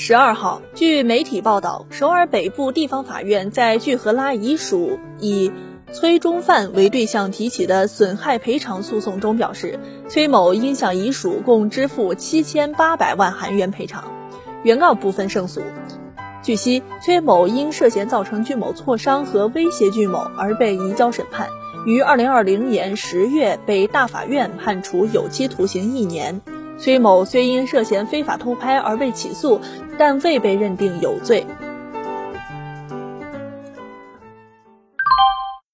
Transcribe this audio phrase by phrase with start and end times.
[0.00, 5.50] 十二号，据媒体报道，首尔北部地方法院在具荷拉遗属以
[5.92, 14.04] 崔中范为对象提起的损害赔偿诉讼中表示，崔某应向遗属共支付七千八百万韩元赔偿，
[14.62, 15.62] 原告部分胜诉。
[16.44, 21.48] 据悉，崔某因涉嫌造成具某挫伤和威胁具某而被移交审判，
[21.86, 26.40] 于二零二零年十月被大法院判处有期徒刑一年。
[26.78, 29.60] 崔某虽因涉嫌非法偷拍而被起诉，
[29.98, 31.44] 但未被认定有罪。